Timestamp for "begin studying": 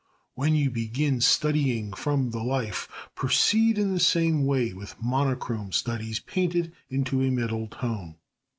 0.71-1.93